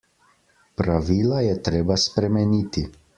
Pravila 0.81 1.41
je 1.49 1.53
treba 1.69 1.99
spremeniti. 2.05 2.85